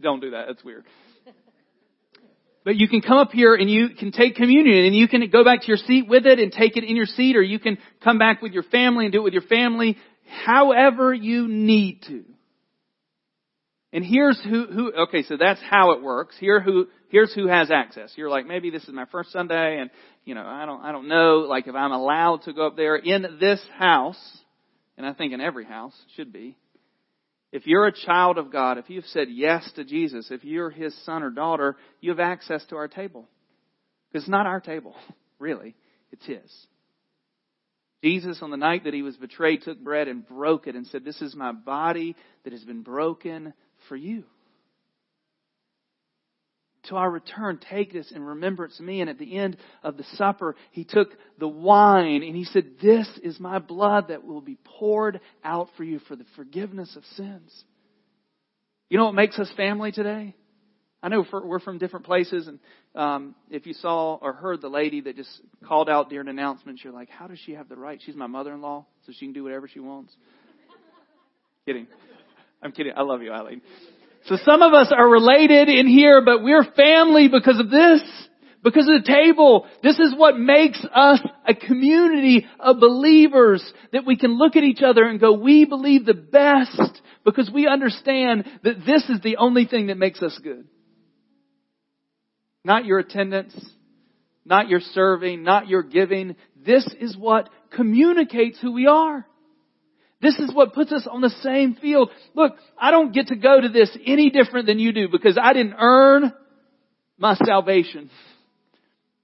[0.00, 0.46] Don't do that.
[0.46, 0.84] That's weird.
[2.64, 5.44] But you can come up here and you can take communion and you can go
[5.44, 7.78] back to your seat with it and take it in your seat or you can
[8.04, 9.96] come back with your family and do it with your family
[10.44, 12.24] however you need to.
[13.92, 16.36] And here's who, who, okay, so that's how it works.
[16.38, 18.12] Here who, here's who has access.
[18.16, 19.90] You're like, maybe this is my first Sunday and,
[20.24, 22.96] you know, I don't, I don't know, like if I'm allowed to go up there
[22.96, 24.20] in this house,
[24.96, 26.56] and I think in every house should be.
[27.52, 30.94] If you're a child of God, if you've said yes to Jesus, if you're his
[31.04, 33.28] son or daughter, you have access to our table.
[34.08, 34.94] Because it's not our table,
[35.40, 35.74] really.
[36.12, 36.66] It's his.
[38.04, 41.04] Jesus, on the night that he was betrayed, took bread and broke it and said,
[41.04, 42.14] This is my body
[42.44, 43.52] that has been broken
[43.88, 44.24] for you.
[46.84, 49.00] Till I return, take this in remembrance of me.
[49.00, 53.06] And at the end of the supper, he took the wine and he said, This
[53.22, 57.64] is my blood that will be poured out for you for the forgiveness of sins.
[58.88, 60.34] You know what makes us family today?
[61.02, 62.58] I know we're from different places, and
[62.94, 65.30] um, if you saw or heard the lady that just
[65.64, 67.98] called out during announcements, you're like, how does she have the right?
[68.04, 70.14] She's my mother-in-law, so she can do whatever she wants.
[71.64, 71.86] kidding.
[72.62, 72.92] I'm kidding.
[72.96, 73.62] I love you, Eileen.
[74.26, 78.02] So some of us are related in here, but we're family because of this.
[78.62, 84.16] Because of the table, this is what makes us a community of believers that we
[84.16, 88.84] can look at each other and go, we believe the best because we understand that
[88.84, 90.66] this is the only thing that makes us good.
[92.62, 93.58] Not your attendance,
[94.44, 96.36] not your serving, not your giving.
[96.54, 99.26] This is what communicates who we are.
[100.20, 102.10] This is what puts us on the same field.
[102.34, 105.52] Look, I don't get to go to this any different than you do because I
[105.52, 106.32] didn't earn
[107.16, 108.10] my salvation.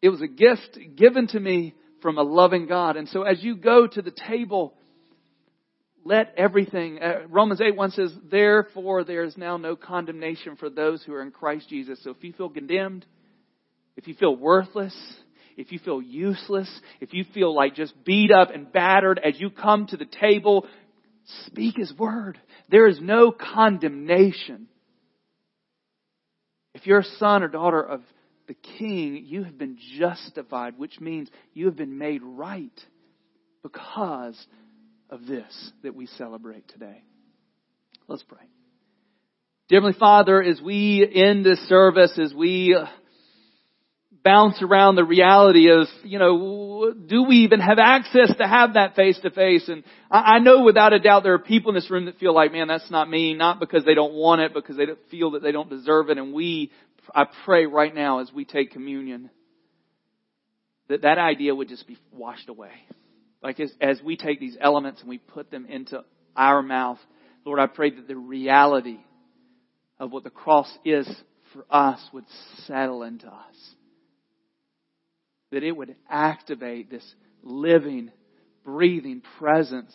[0.00, 2.96] It was a gift given to me from a loving God.
[2.96, 4.74] And so as you go to the table,
[6.04, 11.02] let everything, uh, Romans 8 1 says, therefore there is now no condemnation for those
[11.02, 11.98] who are in Christ Jesus.
[12.04, 13.04] So if you feel condemned,
[13.96, 14.96] if you feel worthless,
[15.56, 16.68] if you feel useless,
[17.00, 20.66] if you feel like just beat up and battered as you come to the table,
[21.46, 22.38] speak His word.
[22.70, 24.68] There is no condemnation.
[26.74, 28.02] If you're a son or daughter of
[28.48, 32.80] the King, you have been justified, which means you have been made right
[33.62, 34.36] because
[35.10, 37.02] of this that we celebrate today.
[38.08, 38.46] Let's pray.
[39.68, 42.78] Dear Heavenly Father, as we end this service, as we
[44.26, 48.96] bounce around the reality of, you know, do we even have access to have that
[48.96, 49.68] face to face?
[49.68, 52.50] And I know without a doubt there are people in this room that feel like,
[52.50, 55.52] man, that's not me, not because they don't want it, because they feel that they
[55.52, 56.18] don't deserve it.
[56.18, 56.72] And we
[57.14, 59.30] I pray right now as we take communion
[60.88, 62.72] that that idea would just be washed away.
[63.42, 66.04] Like as, as we take these elements and we put them into
[66.36, 66.98] our mouth,
[67.44, 68.98] Lord, I pray that the reality
[69.98, 71.08] of what the cross is
[71.52, 72.24] for us would
[72.66, 73.74] settle into us.
[75.52, 77.04] That it would activate this
[77.42, 78.10] living,
[78.64, 79.92] breathing presence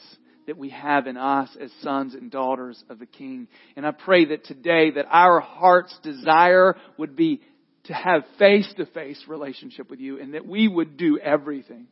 [0.47, 3.47] that we have in us as sons and daughters of the King.
[3.75, 7.41] And I pray that today that our heart's desire would be
[7.85, 11.87] to have face to face relationship with you and that we would do everything.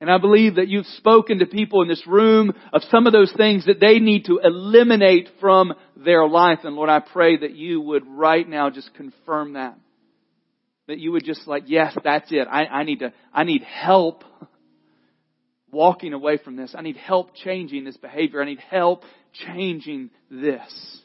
[0.00, 3.32] And I believe that you've spoken to people in this room of some of those
[3.36, 6.60] things that they need to eliminate from their life.
[6.64, 9.78] And Lord, I pray that you would right now just confirm that.
[10.86, 12.46] That you would just like, yes, that's it.
[12.50, 14.22] I, I need to, I need help
[15.70, 16.74] walking away from this.
[16.76, 18.42] I need help changing this behavior.
[18.42, 21.00] I need help changing this.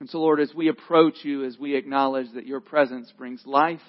[0.00, 3.80] And so, Lord, as we approach you, as we acknowledge that your presence brings life,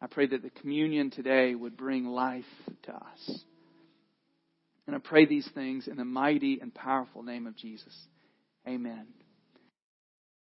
[0.00, 2.44] I pray that the communion today would bring life
[2.84, 3.44] to us.
[4.86, 7.94] And I pray these things in the mighty and powerful name of Jesus.
[8.66, 9.06] Amen.